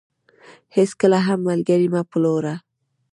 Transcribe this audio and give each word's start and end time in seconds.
هيچ 0.75 0.91
کله 1.01 1.19
هم 1.27 1.39
ملګري 1.49 1.87
مه 1.93 2.01
پلوره. 2.09 2.55